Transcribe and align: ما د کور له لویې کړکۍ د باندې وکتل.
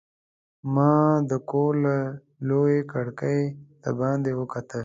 ما 0.73 0.93
د 1.29 1.31
کور 1.49 1.71
له 1.85 1.95
لویې 2.47 2.79
کړکۍ 2.91 3.41
د 3.83 3.85
باندې 3.99 4.31
وکتل. 4.39 4.79